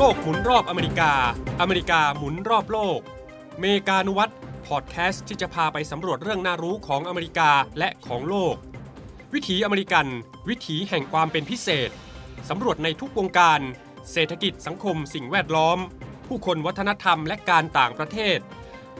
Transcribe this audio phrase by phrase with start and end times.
[0.00, 1.12] โลกหมุนรอบอเมริกา
[1.60, 3.00] อเมริกาหมุนรอบโลก
[3.60, 4.30] เมกานุวัตร
[4.66, 8.54] พอดแคสต์ที่จะพาไปสำรวจเรื่องน่ารู้ของอเมริกาและของโลก
[9.34, 10.06] วิถีอเมริกัน
[10.48, 11.90] วิถีแห่งความเป็นพิเศษ
[12.48, 13.60] สำรวจในทุกวงการ
[14.12, 15.78] เศรษฐกิจสังคมสิ่งแวดล้อม
[16.26, 18.38] ผู้คนวัฒนธรรมและการต่างประเทศ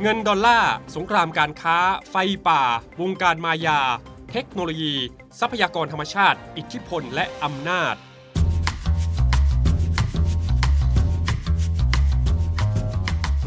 [0.03, 1.79] เงินดอลลาร์ สงครามการค้า
[2.11, 2.15] ไฟ
[2.49, 2.63] ป่า
[3.01, 3.81] วงการมายา
[4.31, 4.95] เทคโนโลยี
[5.39, 7.97] ทรัพยากรธรรมชาติ อิทธิพลและอำนาจ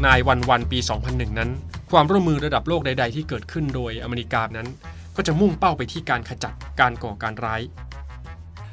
[0.06, 0.78] นายวันวันปี
[1.08, 1.50] 2001 นั้น
[1.92, 4.68] ความร่วมมือระดับโลกใด ๆ ที่เกิดขึ้นโดยอเมริกานั้น
[5.16, 7.62] ก็จะมุ่งเป้าไปที่การขจัดการก่อการร้าย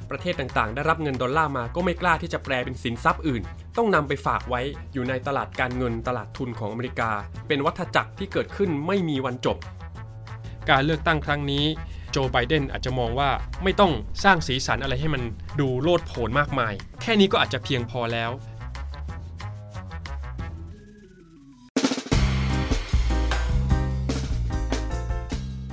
[0.09, 3.41] ประเทศต่างๆ ได้รับเงินดอลลาร์มาก็ไม่กล้าที่จะแปลเป็นสินทรัพย์อื่น
[3.77, 4.61] ต้องนำไปฝากไว้
[4.93, 7.11] อยู่ในตลาดการเงินตลาดทุนของอเมริกา
[7.47, 9.57] เป็นวัฏจักรที่เกิดขึ้นไม่มีวันจบ
[10.69, 11.65] การเลือกตั้งครั้งนี้
[12.11, 13.29] โจไบเดนอาจจะมองว่า
[13.63, 13.91] ไม่ต้อง
[14.23, 15.23] สร้างสีสันอะไรให้มัน
[15.59, 18.31] ดูโลดโผนมากมาย แค่นี้ก็อาจจะเพียงพอแล้ว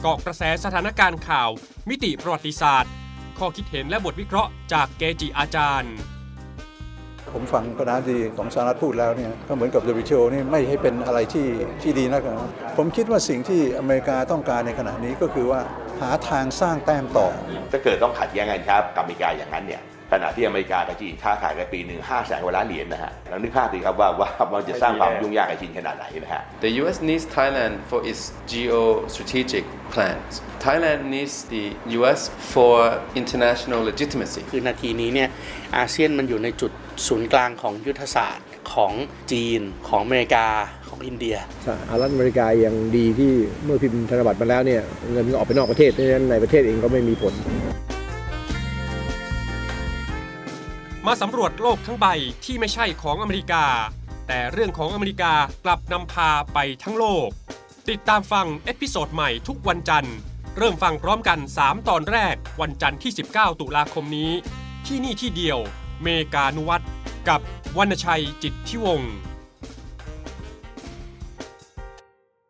[0.04, 1.50] กาะกระแสสถานการณ์ข่าว
[1.88, 2.92] มิติประวัติศาสตร์
[3.38, 5.94] ข้อคิดเห็นและบทวิเคราะห์จากเกจิอาจารย์
[7.34, 11.46] ผมฟังประธานาธิบดีของสหรัฐพูดแล้วเนี่ยก็เหมือนกับ WHO นี่ไม่ให้เป็นอะไรที่
[11.82, 15.60] ที่ดีนักนะผมคิดว่าสิ่งที่อเมริกาต้องการในขณะนี้ก็คือว่า
[16.00, 17.28] หาทางสร้างแต้มต่อ
[17.72, 19.82] ถ้าเกิดต้องขัดแย้งกันครับกับอเมริกาอย่างนั้นเนี่ย
[20.14, 30.32] ขณะที่อเมริกากับจีนค้าขายกันปีหนึ่งห้าแสนกว่าล้านเหรียญนะฮะลองนึกภาพดีครับว่าว่ามันจะสร้างความยุ่งยากกับจีนขนาดไหนนะฮะ The US needs Thailand for its geostrategic plans.
[30.64, 31.64] Thailand needs the
[31.98, 32.20] US
[32.52, 32.74] for
[33.20, 34.40] international legitimacy.
[34.52, 35.28] คือนาทีนี้เนี่ย
[35.76, 36.72] อาเซียนมันอยู่ในจุด
[37.06, 38.92] ศูนย์กลางของยุทธศาสตร์ของ
[39.32, 40.46] จีนของอเมริกา
[40.88, 43.32] ของอินเดียสหรัฐอเมริกายังดีที่
[43.64, 47.34] เมื่อพิมพ์ธนบัตรมาแล้วเนี่ยเงินก็ออกไปนอกประเทศเพราะฉะนั้นในประเทศเองก็ไม่มีผล
[51.08, 52.06] มาสำรวจโลกทั้งใบ
[52.44, 53.64] ที่ไม่ใช่ของอเมริกา
[54.26, 55.32] แต่เรื่องของอเมริกา
[55.64, 57.28] กลับนำพาไปทั้งโลก
[57.88, 60.16] ติดตามฟัง episode ใหม่ทุกวันจันทร์
[60.56, 64.30] เริ่มฟังพร้อมกัน 3 ตอนแรกวันจันทร์ที่ 19 ตุลาคมนี้
[64.86, 65.58] ที่นี่ที่เดียว
[66.02, 66.82] เมกานุวัตร
[67.28, 67.40] กับ
[67.76, 69.12] วรรณชัยจิตทิวงศ์